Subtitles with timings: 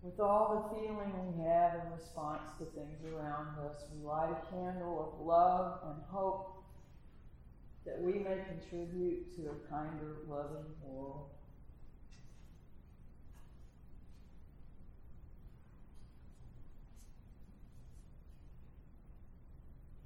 [0.00, 4.54] With all the feeling we have in response to things around us, we light a
[4.54, 6.62] candle of love and hope
[7.84, 11.30] that we may contribute to a kinder, loving world.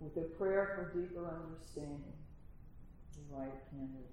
[0.00, 2.14] With a prayer for deeper understanding,
[3.16, 4.08] we light a candle.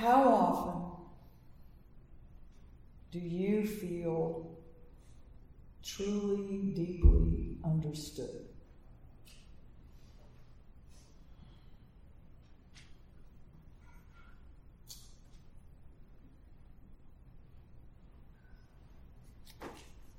[0.00, 0.72] How often
[3.20, 4.50] do you feel
[5.82, 8.46] truly, deeply understood?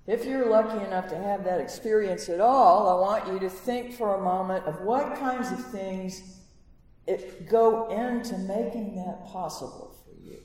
[0.06, 3.94] If you're lucky enough to have that experience at all, I want you to think
[3.94, 6.39] for a moment of what kinds of things
[7.08, 10.42] it go into making that possible for you.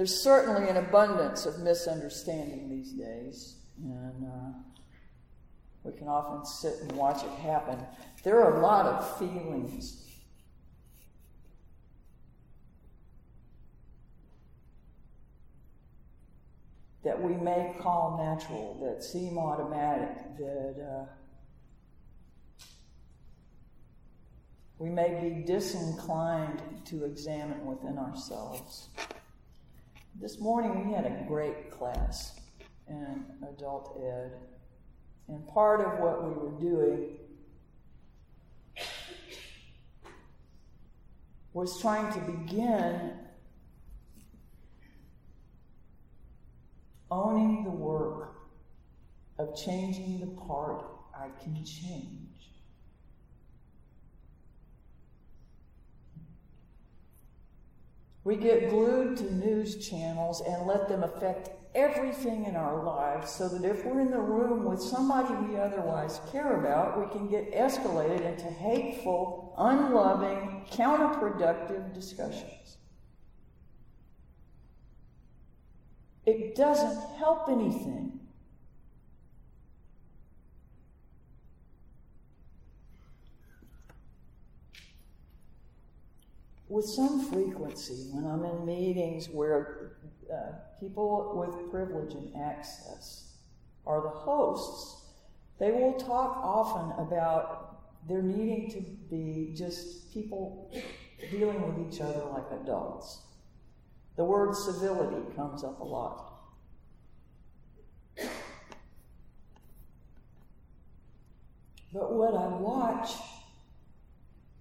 [0.00, 4.58] There's certainly an abundance of misunderstanding these days, and uh,
[5.84, 7.78] we can often sit and watch it happen.
[8.24, 10.06] There are a lot of feelings
[17.04, 22.64] that we may call natural, that seem automatic, that uh,
[24.78, 28.88] we may be disinclined to examine within ourselves.
[30.20, 32.38] This morning we had a great class
[32.86, 34.32] in adult ed,
[35.28, 37.16] and part of what we were doing
[41.54, 43.12] was trying to begin
[47.10, 48.34] owning the work
[49.38, 52.59] of changing the part I can change.
[58.22, 63.48] We get glued to news channels and let them affect everything in our lives so
[63.48, 67.52] that if we're in the room with somebody we otherwise care about, we can get
[67.52, 72.76] escalated into hateful, unloving, counterproductive discussions.
[76.26, 78.19] It doesn't help anything.
[86.70, 89.96] With some frequency, when I'm in meetings where
[90.32, 93.32] uh, people with privilege and access
[93.84, 95.06] are the hosts,
[95.58, 98.80] they will talk often about there needing to
[99.10, 100.72] be just people
[101.32, 103.22] dealing with each other like adults.
[104.16, 106.34] The word civility comes up a lot.
[111.92, 113.10] But what I watch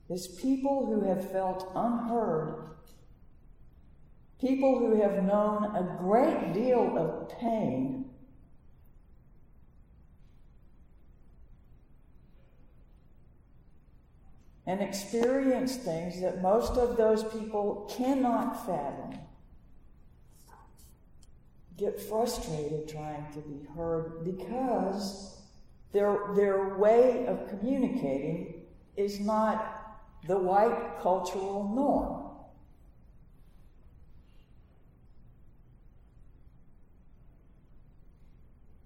[0.10, 2.72] is people who have felt unheard,
[4.42, 8.06] people who have known a great deal of pain.
[14.66, 19.20] And experience things that most of those people cannot fathom
[21.80, 25.38] get frustrated trying to be heard because
[25.94, 28.54] their, their way of communicating
[28.98, 29.79] is not
[30.28, 32.26] the white cultural norm.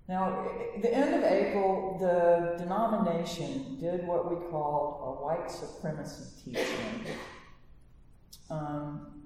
[0.08, 6.26] Now, at the end of April, the denomination did what we called a white supremacy
[6.44, 7.06] teaching.
[8.50, 9.24] Um,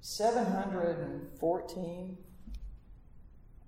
[0.00, 2.16] 714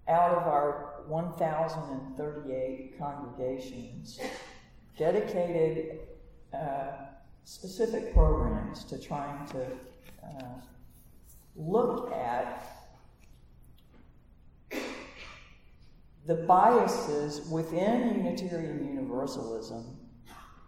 [0.08, 4.18] out of our 1,038 congregations
[4.98, 6.00] dedicated
[6.52, 6.90] uh,
[7.44, 9.67] specific programs to trying to
[10.23, 10.44] uh,
[11.56, 12.75] look at
[16.26, 19.99] the biases within Unitarian Universalism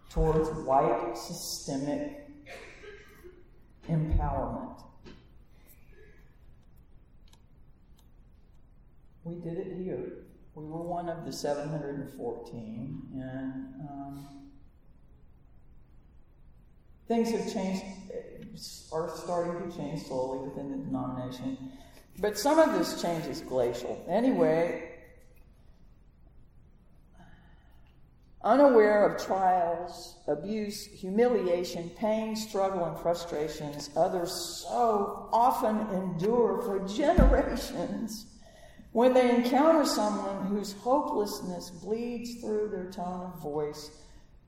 [0.09, 2.29] towards white systemic
[3.89, 4.83] empowerment.
[9.23, 10.25] We did it here.
[10.55, 13.53] we were one of the 714, and
[13.89, 14.46] um,
[17.07, 17.83] things have changed,
[18.13, 18.45] eh,
[18.91, 21.71] are starting to change slowly within the denomination.
[22.19, 24.03] But some of this change is glacial.
[24.09, 24.91] Anyway,
[28.43, 34.31] unaware of trials, abuse, humiliation, pain, struggle, and frustrations others
[34.67, 38.25] so often endure for generations.
[38.93, 43.91] When they encounter someone whose hopelessness bleeds through their tone of voice,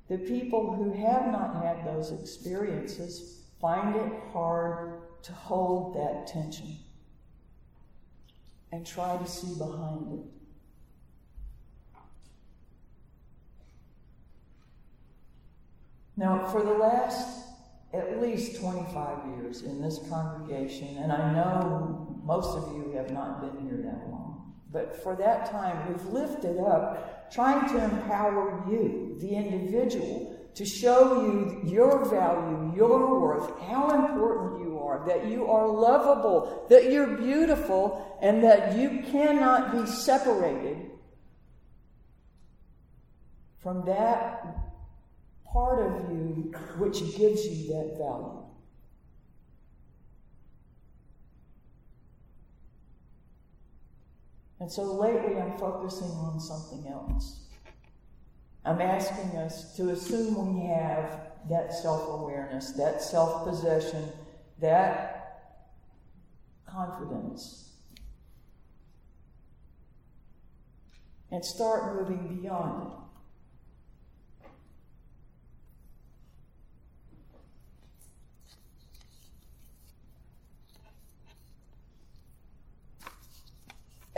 [0.09, 6.77] the people who have not had those experiences find it hard to hold that tension
[8.71, 10.25] and try to see behind it.
[16.17, 17.45] Now, for the last
[17.93, 23.41] at least 25 years in this congregation, and I know most of you have not
[23.41, 24.18] been here that long,
[24.71, 31.21] but for that time, we've lifted up trying to empower you, the individual, to show
[31.21, 37.17] you your value, your worth, how important you are, that you are lovable, that you're
[37.17, 40.89] beautiful, and that you cannot be separated
[43.61, 44.43] from that
[45.45, 48.38] part of you which gives you that value.
[54.59, 57.39] And so lately I'm focusing on something else.
[58.65, 64.11] I'm asking us to assume we have that self awareness, that self possession,
[64.59, 65.15] that
[66.67, 67.73] confidence,
[71.31, 73.08] and start moving beyond it.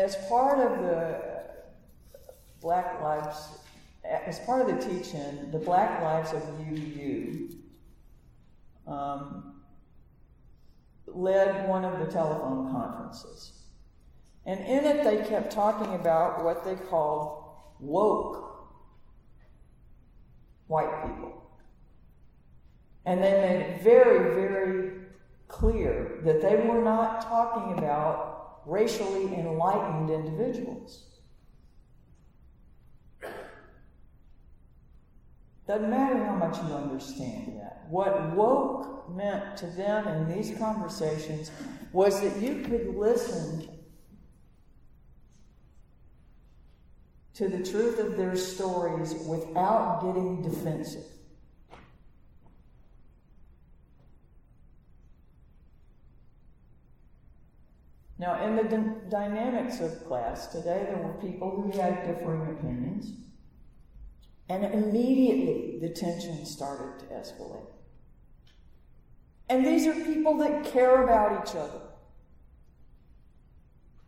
[0.01, 1.21] As part of the
[2.59, 3.59] Black Lives,
[4.03, 7.50] as part of the teaching, the Black Lives of UU
[8.88, 9.62] um,
[11.06, 13.51] led one of the telephone conferences.
[14.45, 17.44] And in it, they kept talking about what they called
[17.80, 18.71] woke
[20.65, 21.44] white people.
[23.06, 24.92] And they made it very, very
[25.48, 28.31] clear that they were not talking about
[28.66, 31.06] racially enlightened individuals.
[35.68, 37.86] Doesn't matter how much you understand that.
[37.90, 41.52] What woke meant to them in these conversations
[41.92, 43.69] was that you could listen
[47.34, 51.06] to the truth of their stories without getting defensive.
[58.21, 63.13] Now, in the d- dynamics of class today, there were people who had differing opinions,
[64.47, 67.65] and immediately the tension started to escalate.
[69.50, 71.81] And these are people that care about each other.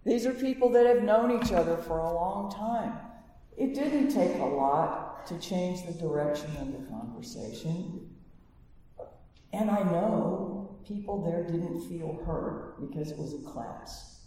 [0.06, 2.94] These are people that have known each other for a long time.
[3.58, 8.12] It didn't take a lot to change the direction of the conversation.
[9.52, 14.20] And I know people there didn't feel heard because it was a class.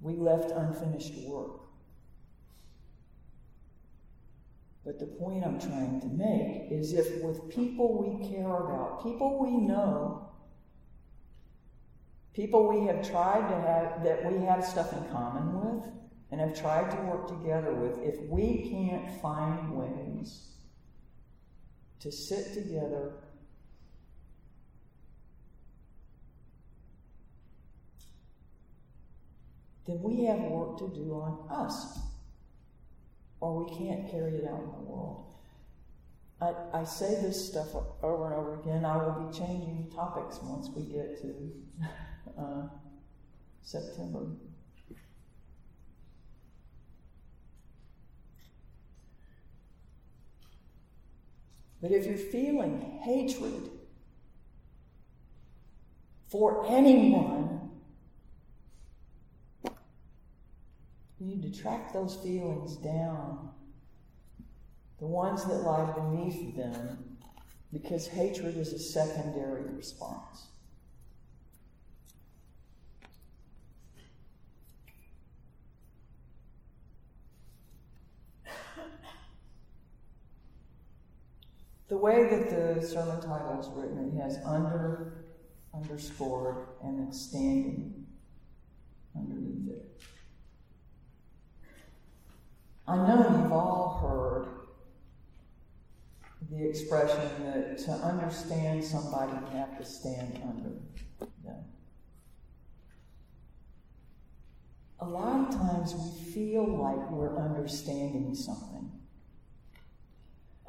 [0.00, 1.60] We left unfinished work.
[4.84, 9.38] But the point I'm trying to make is if with people we care about, people
[9.38, 10.28] we know,
[12.34, 15.86] people we have tried to have, that we have stuff in common with,
[16.32, 20.51] and have tried to work together with, if we can't find ways
[22.02, 23.12] to sit together
[29.86, 31.98] then we have work to do on us,
[33.40, 35.34] or we can't carry it out in the world.
[36.40, 37.68] I, I say this stuff
[38.02, 38.84] over and over again.
[38.84, 41.52] I will be changing topics once we get to
[42.38, 42.62] uh,
[43.62, 44.26] September.
[51.82, 53.70] But if you're feeling hatred
[56.28, 57.70] for anyone,
[61.18, 63.50] you need to track those feelings down,
[65.00, 67.18] the ones that lie beneath them,
[67.72, 70.51] because hatred is a secondary response.
[81.92, 85.26] The way that the sermon title is written, it has under
[85.74, 88.06] underscored and then standing
[89.14, 90.00] underneath it.
[92.88, 94.48] I know you've all heard
[96.50, 100.70] the expression that to understand somebody, you have to stand under
[101.44, 101.64] them.
[105.00, 109.01] A lot of times we feel like we're understanding something.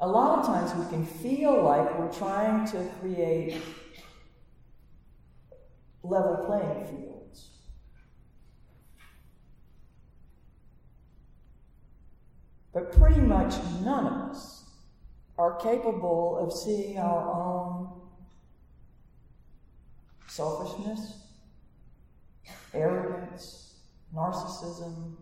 [0.04, 3.58] A lot of times we can feel like we're trying to create
[6.02, 7.48] level playing fields.
[12.74, 14.64] But pretty much none of us
[15.38, 18.02] are capable of seeing our own
[20.26, 21.16] selfishness,
[22.74, 23.76] arrogance,
[24.14, 25.16] narcissism,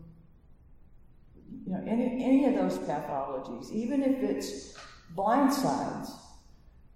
[1.65, 4.77] you know, any, any of those pathologies, even if it's
[5.15, 6.11] blind sides,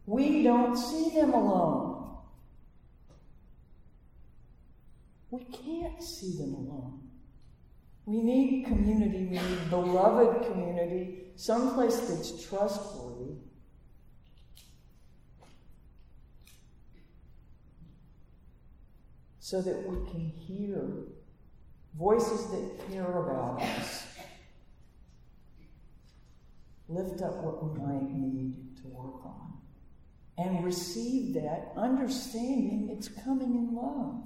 [0.05, 2.17] we don't see them alone.
[5.29, 7.01] We can't see them alone.
[8.05, 13.33] We need community, we need beloved community, someplace that's trustworthy.
[19.39, 20.89] So that we can hear
[21.97, 24.06] voices that care about us.
[26.89, 29.53] Lift up what we might need to work on.
[30.37, 34.23] And receive that, understanding it's coming in love.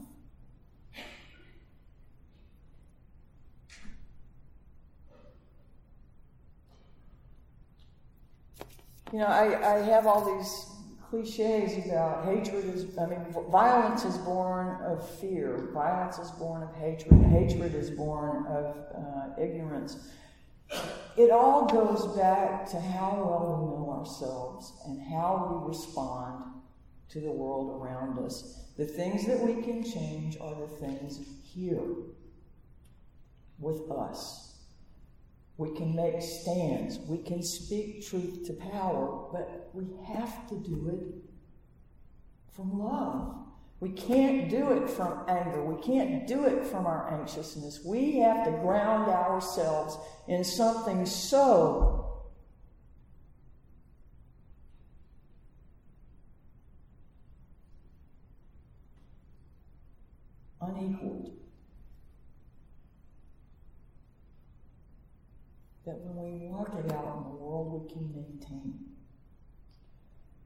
[9.11, 10.67] You know, I, I have all these
[11.09, 16.73] cliches about hatred is, I mean, violence is born of fear, violence is born of
[16.75, 19.97] hatred, hatred is born of uh, ignorance.
[21.17, 26.45] It all goes back to how well we know ourselves and how we respond
[27.09, 28.63] to the world around us.
[28.77, 31.19] The things that we can change are the things
[31.53, 31.83] here
[33.59, 34.55] with us.
[35.57, 36.97] We can make stands.
[36.99, 41.29] We can speak truth to power, but we have to do it
[42.55, 43.35] from love.
[43.81, 45.63] We can't do it from anger.
[45.63, 47.81] We can't do it from our anxiousness.
[47.83, 49.97] We have to ground ourselves
[50.27, 52.21] in something so
[60.61, 61.31] unequaled
[65.87, 68.79] that when we walk it out in the world, we can maintain.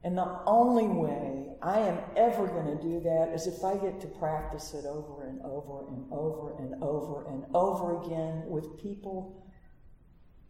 [0.02, 4.00] And the only way I am ever going to do that is if I get
[4.00, 9.46] to practice it over and over and over and over and over again with people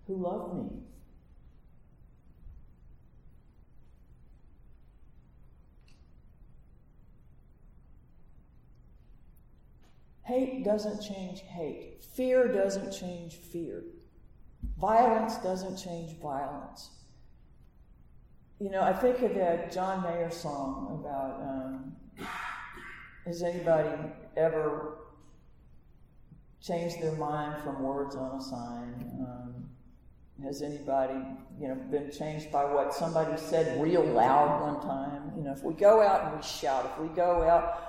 [0.06, 0.82] who love me.
[10.22, 12.04] Hate doesn't change hate.
[12.16, 13.84] Fear doesn't change fear.
[14.76, 16.90] Violence doesn't change violence.
[18.58, 22.26] You know, I think of that John Mayer song about um,
[23.26, 23.90] has anybody
[24.34, 24.96] ever
[26.62, 29.10] changed their mind from words on a sign?
[29.20, 29.68] Um,
[30.42, 31.20] has anybody,
[31.60, 35.32] you know, been changed by what somebody said real loud one time?
[35.36, 37.82] You know, if we go out and we shout, if we go out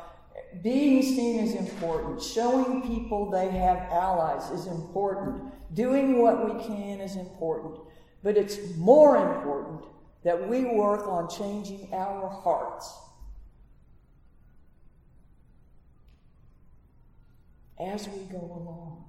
[0.62, 2.22] being seen is important.
[2.22, 5.44] Showing people they have allies is important.
[5.74, 7.80] Doing what we can is important.
[8.22, 9.86] But it's more important
[10.28, 12.94] that we work on changing our hearts.
[17.80, 19.06] As we go along.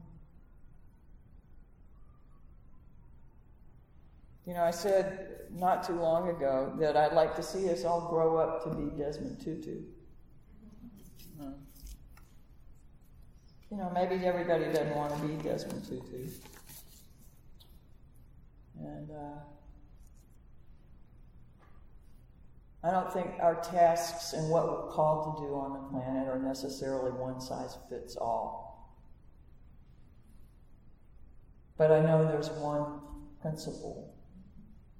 [4.47, 8.09] You know, I said not too long ago that I'd like to see us all
[8.09, 9.81] grow up to be Desmond Tutu.
[13.73, 16.29] You know, maybe everybody doesn't want to be Desmond Tutu.
[18.79, 19.41] And uh,
[22.83, 26.39] I don't think our tasks and what we're called to do on the planet are
[26.39, 28.69] necessarily one size fits all.
[31.77, 33.01] But I know there's one
[33.41, 34.15] principle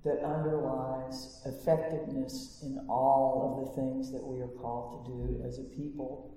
[0.05, 5.59] that underlies effectiveness in all of the things that we are called to do as
[5.59, 6.37] a people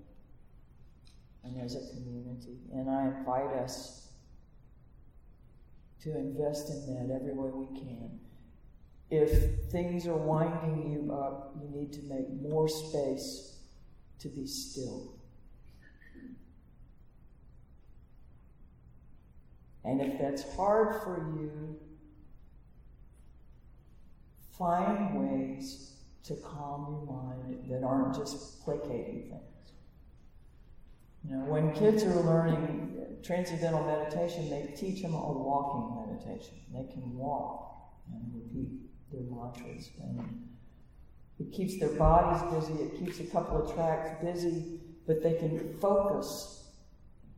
[1.44, 2.58] and as a community.
[2.74, 4.10] And I invite us
[6.04, 8.20] to invest in that every way we can.
[9.12, 13.58] If things are winding you up, you need to make more space
[14.20, 15.16] to be still.
[19.84, 21.78] And if that's hard for you,
[24.58, 29.74] find ways to calm your mind that aren't just placating things.
[31.28, 36.56] You know, when kids are learning transcendental meditation, they teach them a walking meditation.
[36.74, 39.90] They can walk and repeat their mantras.
[40.02, 40.48] And
[41.40, 45.78] it keeps their bodies busy, it keeps a couple of tracks busy, but they can
[45.80, 46.70] focus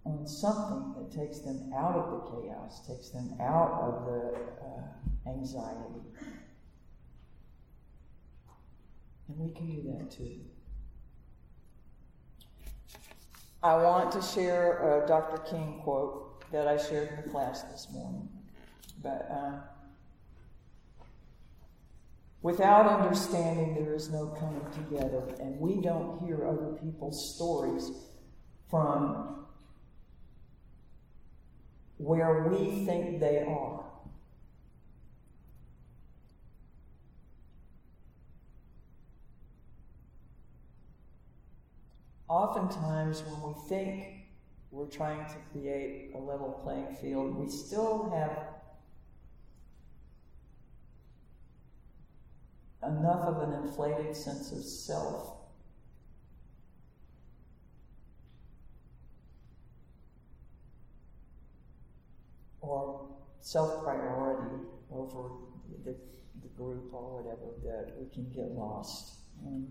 [0.05, 5.29] on something that takes them out of the chaos, takes them out of the uh,
[5.29, 6.01] anxiety.
[9.29, 10.41] And we can do that too.
[13.63, 15.37] I want to share a Dr.
[15.49, 18.27] King quote that I shared in the class this morning.
[19.01, 19.59] But uh,
[22.43, 27.89] without understanding, there is no coming together, and we don't hear other people's stories
[28.69, 29.45] from
[31.97, 33.85] where we think they are.
[42.27, 44.25] Oftentimes, when we think
[44.71, 48.62] we're trying to create a level playing field, we still have
[52.87, 55.37] enough of an inflated sense of self
[62.61, 63.07] or
[63.41, 65.29] self priority over
[65.85, 65.95] the,
[66.41, 69.15] the, group or whatever that we can get lost.
[69.43, 69.67] And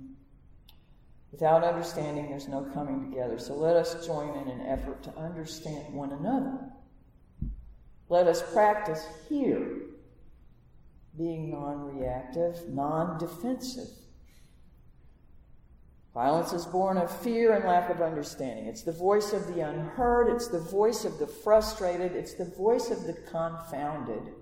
[1.31, 3.39] without understanding, there's no coming together.
[3.39, 6.59] So let us join in an effort to understand one another.
[8.09, 9.82] Let us practice here
[11.17, 13.89] being non reactive, non defensive.
[16.15, 18.67] Violence is born of fear and lack of understanding.
[18.67, 22.91] It's the voice of the unheard, it's the voice of the frustrated, it's the voice
[22.91, 24.35] of the confounded.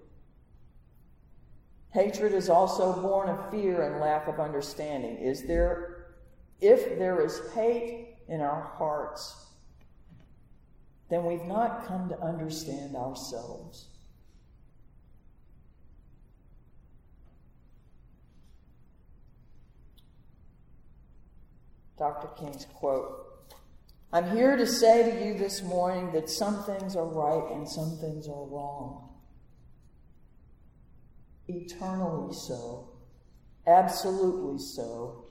[1.92, 5.16] Hatred is also born of fear and lack of understanding.
[5.16, 6.06] Is there,
[6.60, 9.46] if there is hate in our hearts,
[11.08, 13.88] then we've not come to understand ourselves.
[22.00, 22.28] Dr.
[22.28, 23.26] King's quote
[24.10, 27.99] I'm here to say to you this morning that some things are right and some
[28.00, 29.10] things are wrong.
[31.47, 32.89] Eternally so,
[33.67, 35.26] absolutely so.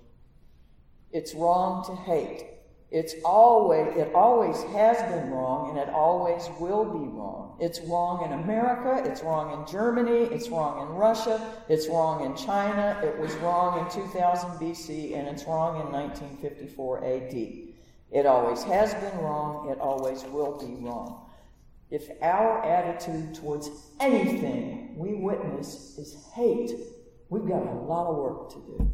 [1.12, 2.59] It's wrong to hate.
[2.92, 7.56] It's always, it always has been wrong and it always will be wrong.
[7.60, 12.36] It's wrong in America, it's wrong in Germany, it's wrong in Russia, it's wrong in
[12.36, 17.34] China, it was wrong in 2000 BC, and it's wrong in 1954 AD.
[18.12, 21.30] It always has been wrong, it always will be wrong.
[21.92, 26.72] If our attitude towards anything we witness is hate,
[27.30, 28.92] we've got a lot of work to do.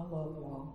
[0.00, 0.74] I love y'all.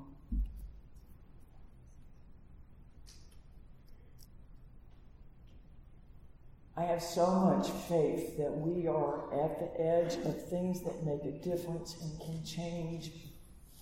[6.78, 11.24] I have so much faith that we are at the edge of things that make
[11.24, 13.12] a difference and can change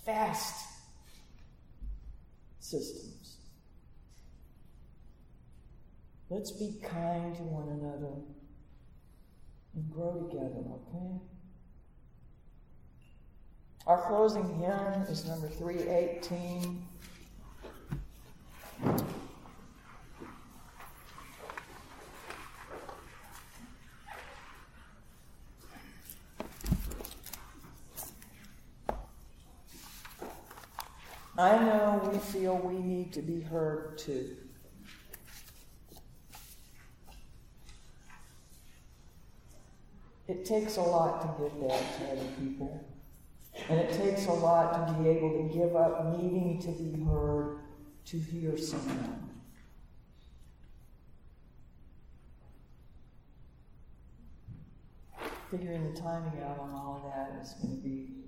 [0.06, 0.66] fast
[2.60, 3.36] systems.
[6.30, 8.14] Let's be kind to one another
[9.74, 11.20] and grow together, okay?
[13.86, 16.82] Our closing hymn is number 318.
[31.36, 34.36] I know we feel we need to be heard too.
[40.26, 42.93] It takes a lot to give that to other people.
[43.68, 47.60] And it takes a lot to be able to give up needing to be heard
[48.06, 49.30] to hear someone.
[55.50, 58.13] Figuring the timing out on all of that is going to be